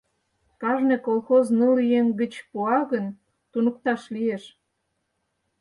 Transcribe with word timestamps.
Кажне 0.61 0.95
колхоз 1.07 1.45
ныл 1.57 1.75
еҥ 1.97 2.05
гыч 2.19 2.33
пуа 2.49 2.79
гын, 2.91 3.05
туныкташ 3.51 4.01
лиеш. 4.13 4.43